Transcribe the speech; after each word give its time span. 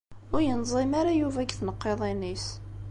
Ur 0.33 0.41
yenẓim 0.43 0.91
ara 0.99 1.19
Yuba 1.19 1.41
deg 1.43 1.51
tneqqiḍin-is. 1.53 2.45